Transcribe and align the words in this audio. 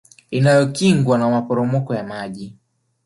Inayokingwa 0.31 1.17
na 1.17 1.29
maporomoko 1.29 1.95
ya 1.95 2.03
maji 2.03 2.55